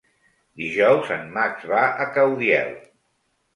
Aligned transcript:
Dijous 0.61 1.11
en 1.17 1.29
Max 1.37 1.69
va 1.73 1.85
a 2.07 2.11
Caudiel. 2.19 2.75